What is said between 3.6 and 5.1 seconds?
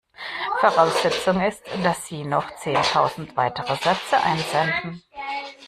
Sätze einsenden.